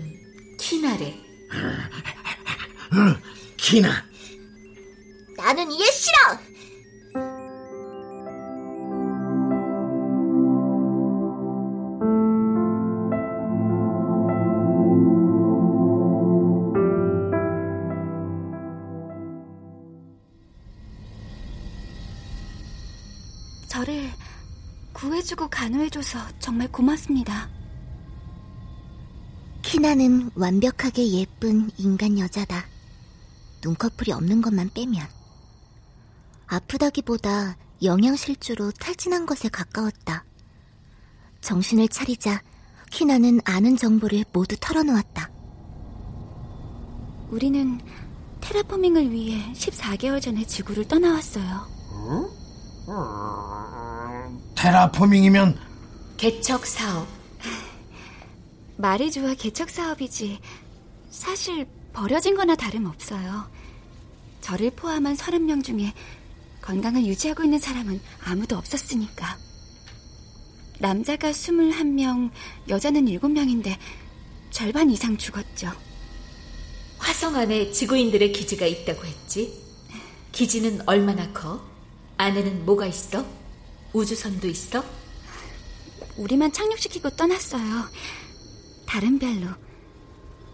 [0.58, 1.14] 키나래.
[2.94, 3.22] 응,
[3.58, 4.04] 키나.
[5.36, 6.53] 나는 이해 싫어.
[25.24, 27.48] 구해주고 간호해줘서 정말 고맙습니다.
[29.62, 32.66] 키나는 완벽하게 예쁜 인간 여자다.
[33.62, 35.06] 눈꺼풀이 없는 것만 빼면.
[36.46, 40.24] 아프다기보다 영양실조로 탈진한 것에 가까웠다.
[41.40, 42.42] 정신을 차리자
[42.90, 45.30] 키나는 아는 정보를 모두 털어놓았다.
[47.30, 47.80] 우리는
[48.40, 51.66] 테라포밍을 위해 14개월 전에 지구를 떠나왔어요.
[51.90, 52.44] 어?
[54.64, 55.58] 테라포밍이면
[56.16, 57.06] 개척 사업.
[58.78, 60.38] 말이 좋아 개척 사업이지
[61.10, 63.44] 사실 버려진 거나 다름없어요.
[64.40, 65.92] 저를 포함한 30명 중에
[66.62, 69.36] 건강을 유지하고 있는 사람은 아무도 없었으니까.
[70.78, 72.30] 남자가 21명,
[72.66, 73.76] 여자는 7명인데
[74.50, 75.72] 절반 이상 죽었죠.
[76.96, 79.62] 화성 안에 지구인들의 기지가 있다고 했지?
[80.32, 81.60] 기지는 얼마나 커?
[82.16, 83.43] 안에는 뭐가 있어?
[83.94, 84.84] 우주선도 있어?
[86.16, 87.84] 우리만 착륙시키고 떠났어요.
[88.86, 89.46] 다른 별로.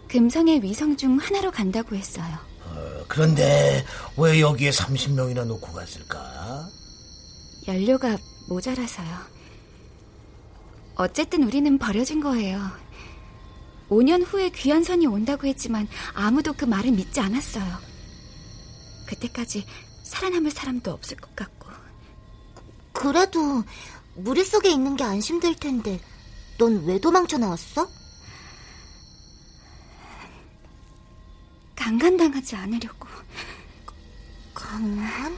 [0.08, 2.26] 금성의 위성 중 하나로 간다고 했어요.
[2.64, 3.84] 어, 그런데
[4.16, 6.68] 왜 여기에 30명이나 놓고 갔을까?
[7.66, 8.18] 연료가
[8.48, 9.08] 모자라서요.
[10.96, 12.60] 어쨌든 우리는 버려진 거예요.
[13.88, 17.78] 5년 후에 귀한 선이 온다고 했지만 아무도 그 말을 믿지 않았어요.
[19.06, 19.64] 그때까지
[20.04, 21.59] 살아남을 사람도 없을 것 같고.
[23.00, 23.64] 그래도
[24.14, 25.98] 무리 속에 있는 게 안심될 텐데
[26.58, 27.88] 넌 왜 도망쳐 나왔어?
[31.74, 33.08] 강간당하지 않으려고.
[34.52, 35.34] 강간?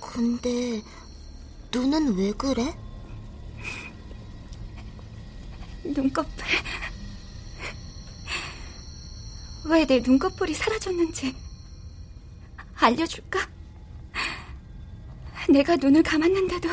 [0.00, 0.82] 근데
[1.70, 2.74] 눈은 왜 그래?
[5.84, 6.46] 눈꺼풀.
[9.66, 11.36] 왜 내 눈꺼풀이 사라졌는지
[12.76, 13.59] 알려줄까?
[15.48, 16.68] 내가 눈을 감았는데도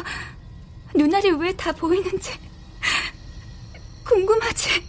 [0.95, 2.31] 눈알이 왜 다 보이는지
[4.05, 4.83] 궁금하지?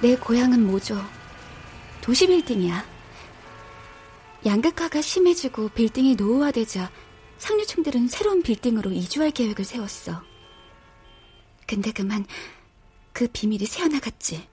[0.00, 0.96] 내 고향은 뭐죠?
[2.00, 2.84] 도시 빌딩이야.
[4.46, 6.90] 양극화가 심해지고 빌딩이 노후화되자
[7.38, 10.22] 상류층들은 새로운 빌딩으로 이주할 계획을 세웠어.
[11.66, 12.24] 근데 그만
[13.12, 14.48] 그 비밀이 새어나갔지.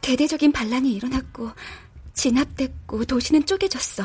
[0.00, 1.50] 대대적인 반란이 일어났고
[2.14, 4.04] 진압됐고 도시는 쪼개졌어.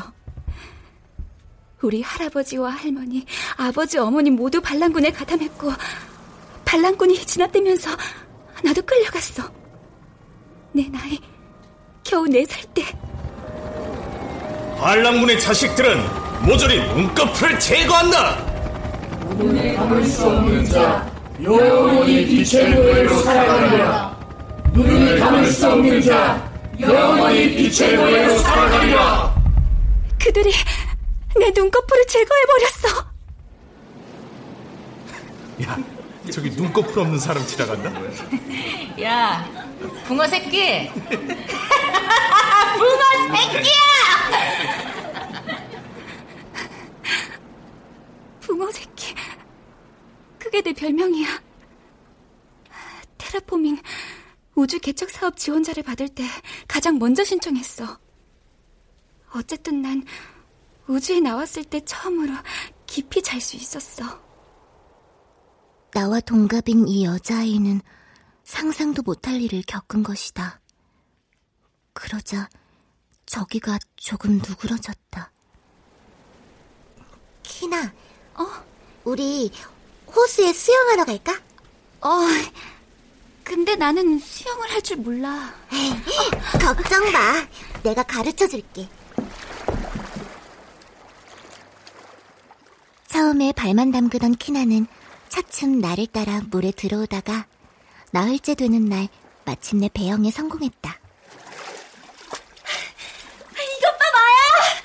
[1.82, 3.24] 우리 할아버지와 할머니,
[3.56, 5.72] 아버지, 어머니 모두 반란군에 가담했고
[6.64, 7.90] 반란군이 진압되면서
[8.64, 9.42] 나도 끌려갔어.
[10.72, 11.18] 내 나이
[12.02, 12.82] 겨우 네 살 때.
[14.78, 16.00] 반란군의 자식들은
[16.46, 18.36] 모조리 눈꺼풀을 제거한다.
[19.36, 21.10] 눈에 감을 수 없는 자
[21.42, 24.15] 영원히 빛의 노예로 살아가리라.
[24.76, 29.34] 눈을 감을 수 없는 자 영원히 빛의 노예로 살아가리라.
[30.22, 30.52] 그들이
[31.38, 33.06] 내 눈꺼풀을 제거해버렸어.
[35.62, 35.78] 야,
[36.30, 37.90] 저기 눈꺼풀 없는 사람 지나간다?
[39.02, 39.48] 야,
[40.04, 40.90] 붕어 새끼!
[42.76, 43.00] 붕어
[43.38, 43.72] 새끼야!
[48.40, 49.14] 붕어 새끼.
[50.38, 51.40] 그게 내 별명이야.
[53.16, 53.78] 테라포밍
[54.56, 56.24] 우주 개척 사업 지원자를 받을 때
[56.66, 57.98] 가장 먼저 신청했어.
[59.34, 60.02] 어쨌든 난
[60.88, 62.32] 우주에 나왔을 때 처음으로
[62.86, 64.18] 깊이 잘 수 있었어.
[65.92, 67.82] 나와 동갑인 이 여자아이는
[68.44, 70.60] 상상도 못할 일을 겪은 것이다.
[71.92, 72.48] 그러자
[73.26, 75.32] 저기가 조금 누그러졌다.
[77.42, 77.92] 키나,
[78.34, 78.46] 어?
[79.04, 79.50] 우리
[80.06, 81.32] 호수에 수영하러 갈까?
[82.00, 82.10] 어,
[83.46, 85.54] 근데 나는 수영을 할 줄 몰라.
[86.60, 87.46] 걱정 마.
[87.82, 88.88] 내가 가르쳐 줄게.
[93.08, 94.86] 처음에 발만 담그던 키나는
[95.28, 97.46] 차츰 나를 따라 물에 들어오다가
[98.10, 99.08] 나흘째 되는 날
[99.44, 100.98] 마침내 배영에 성공했다.
[103.78, 104.82] 이것 봐, 마야!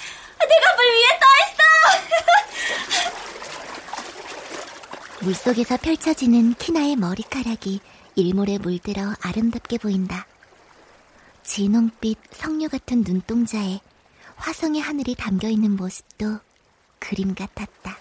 [0.47, 1.62] 내가 물 위에 떠있어!
[5.22, 7.80] 물속에서 펼쳐지는 키나의 머리카락이
[8.22, 10.28] 일몰에 물들어 아름답게 보인다.
[11.43, 13.80] 진홍빛 석류 같은 눈동자에
[14.36, 16.39] 화성의 하늘이 담겨 있는 모습도
[16.99, 17.97] 그림 같았다.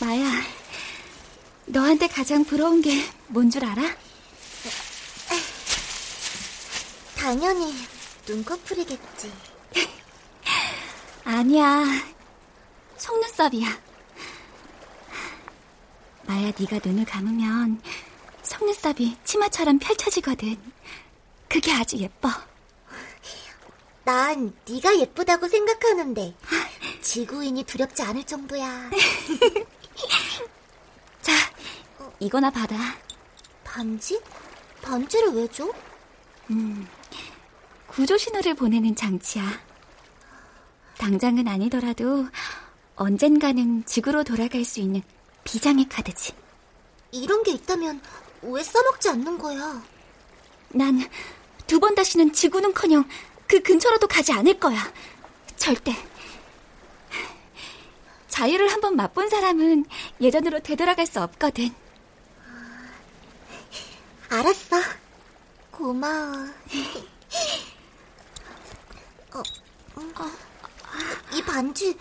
[0.00, 0.24] 마야,
[1.66, 2.90] 너한테 가장 부러운 게
[3.32, 3.82] 뭔 줄 알아?
[7.16, 7.74] 당연히
[8.28, 9.32] 눈꺼풀이겠지.
[11.24, 11.84] 아니야,
[13.04, 13.68] 속눈썹이야.
[16.22, 17.82] 마야, 네가 눈을 감으면
[18.42, 20.56] 속눈썹이 치마처럼 펼쳐지거든.
[21.46, 22.30] 그게 아주 예뻐.
[24.04, 26.34] 난 네가 예쁘다고 생각하는데
[27.02, 28.88] 지구인이 두렵지 않을 정도야.
[31.20, 31.32] 자,
[32.20, 32.74] 이거나 받아.
[33.64, 34.18] 반지?
[34.80, 35.70] 반지를 왜 줘?
[36.50, 36.88] 음,
[37.86, 39.44] 구조 신호를 보내는 장치야.
[40.96, 42.28] 당장은 아니더라도
[42.96, 45.02] 언젠가는 지구로 돌아갈 수 있는
[45.44, 46.32] 비장의 카드지.
[47.12, 48.00] 이런 게 있다면
[48.42, 49.82] 왜 써먹지 않는 거야?
[50.70, 51.08] 난
[51.66, 53.08] 두 번 다시는 지구는커녕
[53.48, 54.92] 그 근처로도 가지 않을 거야.
[55.56, 55.94] 절대.
[58.28, 59.86] 자유를 한번 맛본 사람은
[60.20, 61.70] 예전으로 되돌아갈 수 없거든.
[64.28, 64.76] 알았어.
[65.70, 66.46] 고마워.
[69.32, 69.38] 어,
[69.96, 70.30] 어,
[71.32, 71.96] 이 반지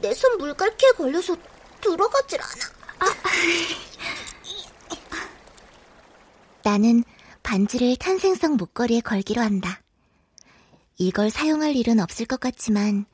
[0.00, 1.36] 내 손 물갈퀴에 걸려서
[1.80, 3.14] 들어가질 않아.
[6.62, 7.04] 나는
[7.42, 9.80] 반지를 탄생성 목걸이에 걸기로 한다.
[10.98, 13.06] 이걸 사용할 일은 없을 것 같지만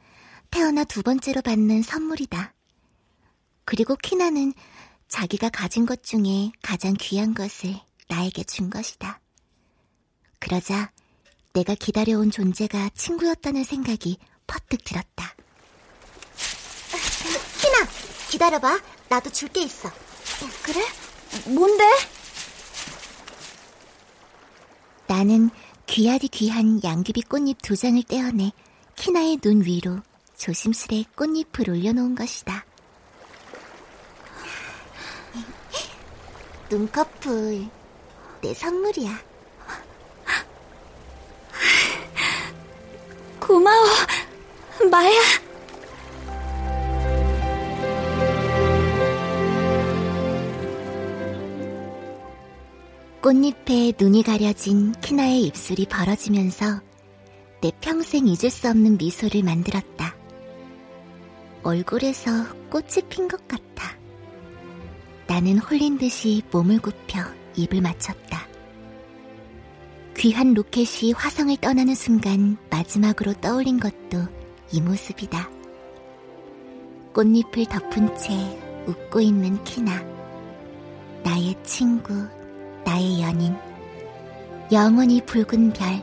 [0.50, 2.52] 태어나 두 번째로 받는 선물이다.
[3.64, 4.52] 그리고 키나는
[5.08, 7.76] 자기가 가진 것 중에 가장 귀한 것을
[8.08, 9.20] 나에게 준 것이다.
[10.40, 10.90] 그러자
[11.52, 15.35] 내가 기다려온 존재가 친구였다는 생각이 퍼뜩 들었다.
[18.30, 18.80] 기다려봐.
[19.08, 19.90] 나도 줄 게 있어.
[20.62, 20.80] 그래?
[21.46, 21.84] 뭔데?
[25.06, 25.50] 나는
[25.86, 28.50] 귀하디 귀한 양귀비 꽃잎 두 장을 떼어내
[28.96, 30.00] 키나의 눈 위로
[30.36, 32.64] 조심스레 꽃잎을 올려놓은 것이다.
[36.68, 37.68] 눈꺼풀,
[38.42, 39.22] 내 선물이야.
[43.40, 43.86] 고마워,
[44.90, 45.20] 마야.
[53.26, 56.80] 꽃잎에 눈이 가려진 키나의 입술이 벌어지면서
[57.60, 60.14] 내 평생 잊을 수 없는 미소를 만들었다.
[61.64, 62.30] 얼굴에서
[62.70, 63.98] 꽃이 핀 것 같아.
[65.26, 67.18] 나는 홀린 듯이 몸을 굽혀
[67.56, 68.46] 입을 맞췄다.
[70.16, 74.24] 귀한 로켓이 화성을 떠나는 순간 마지막으로 떠올린 것도
[74.70, 75.50] 이 모습이다.
[77.12, 78.32] 꽃잎을 덮은 채
[78.86, 80.00] 웃고 있는 키나.
[81.24, 82.14] 나의 친구,
[82.86, 83.52] 나의 연인.
[84.70, 86.00] 영원히 붉은 별,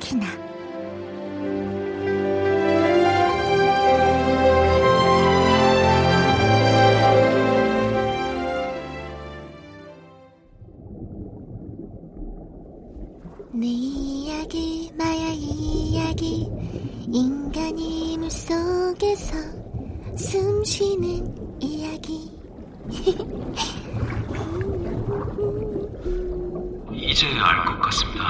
[0.00, 0.26] 키나.
[13.54, 16.50] 내 이야기 마야 이야기
[17.10, 19.36] 인간이 물 속에서
[20.16, 22.30] 숨 쉬는 이야기
[27.14, 28.24] 이제 알 것 같습니다.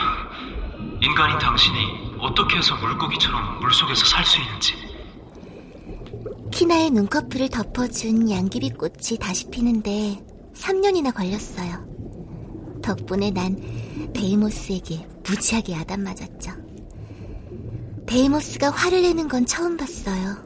[1.01, 4.75] 인간인 당신이 어떻게 해서 물고기처럼 물속에서 살 수 있는지.
[6.53, 10.23] 키나의 눈꺼풀을 덮어준 양귀비 꽃이 다시 피는데
[10.55, 11.83] 3년이나 걸렸어요.
[12.83, 13.57] 덕분에 난
[14.13, 16.53] 데이모스에게 무지하게 야단 맞았죠.
[18.07, 20.37] 데이모스가 화를 내는 건 처음 봤어요.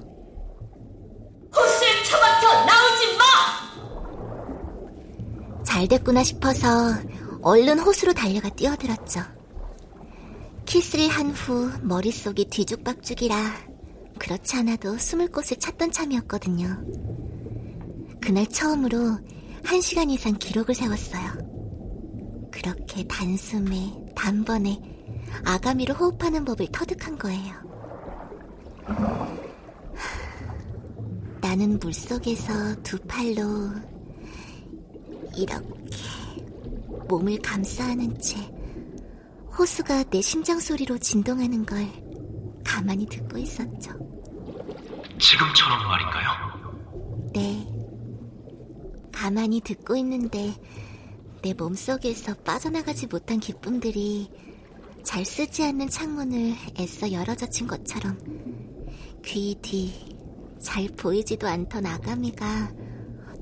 [1.56, 3.24] 호수에 처박혀 나오지 마!
[5.64, 6.94] 잘 됐구나 싶어서
[7.48, 9.22] 얼른 호수로 달려가 뛰어들었죠.
[10.66, 13.34] 키스를 한 후 머릿속이 뒤죽박죽이라
[14.18, 16.84] 그렇지 않아도 숨을 곳을 찾던 참이었거든요.
[18.20, 19.18] 그날 처음으로
[19.64, 22.50] 한 시간 이상 기록을 세웠어요.
[22.50, 24.78] 그렇게 단숨에 단번에
[25.46, 27.54] 아가미로 호흡하는 법을 터득한 거예요.
[31.40, 33.70] 나는 물속에서 두 팔로
[35.34, 36.07] 이렇게
[37.08, 38.36] 몸을 감싸안은 채
[39.58, 41.86] 호수가 내 심장 소리로 진동하는 걸
[42.64, 43.92] 가만히 듣고 있었죠.
[45.18, 46.30] 지금처럼 말인가요?
[47.34, 47.66] 네.
[49.12, 50.54] 가만히 듣고 있는데
[51.42, 54.30] 내 몸속에서 빠져나가지 못한 기쁨들이
[55.02, 58.18] 잘 쓰지 않는 창문을 애써 열어 젖힌 것처럼
[59.24, 60.18] 귀 뒤
[60.60, 62.72] 잘 보이지도 않던 아가미가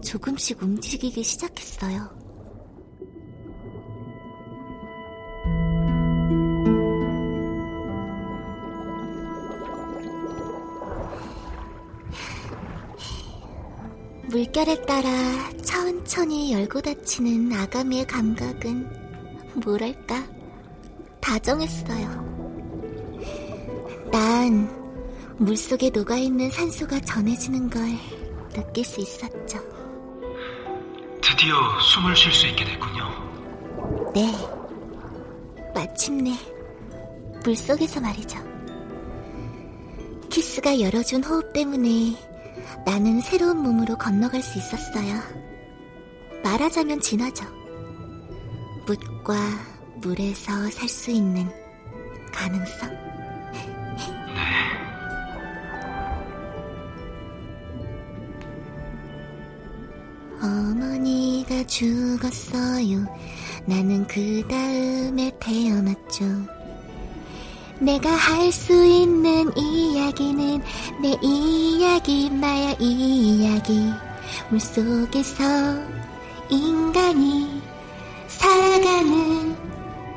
[0.05, 2.26] 조금씩 움직이기 시작했어요.
[14.37, 15.09] 물결에 따라
[15.62, 18.87] 천천히 열고 닫히는 아가미의 감각은
[19.64, 20.22] 뭐랄까
[21.22, 22.07] 다정했어요.
[24.12, 24.68] 난
[25.39, 27.82] 물속에 녹아있는 산소가 전해지는 걸
[28.53, 29.59] 느낄 수 있었죠.
[31.22, 34.12] 드디어 숨을 쉴 수 있게 됐군요.
[34.14, 34.34] 네.
[35.74, 36.32] 마침내
[37.43, 38.39] 물속에서 말이죠.
[40.28, 42.26] 키스가 열어준 호흡 때문에
[42.85, 45.21] 나는 새로운 몸으로 건너갈 수 있었어요.
[46.43, 47.45] 말하자면 진화죠.
[48.87, 49.35] 묻과
[49.97, 51.49] 물에서 살 수 있는
[52.33, 52.91] 가능성?
[53.53, 53.77] 네.
[60.41, 63.07] 어머니가 죽었어요.
[63.64, 66.25] 나는 그 다음에 태어났죠.
[67.79, 70.62] 내가 할 수 있는 이야기는
[71.03, 73.91] 내 이야기 마야 이야기.
[74.51, 75.45] 물속에서
[76.49, 77.61] 인간이
[78.29, 79.57] 살아가는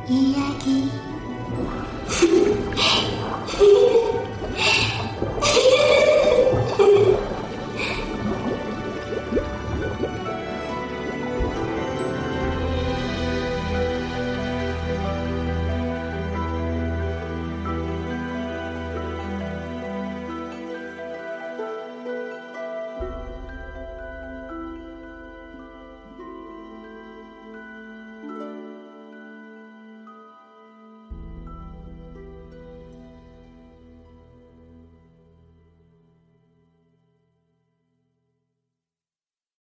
[0.07, 0.89] 이야기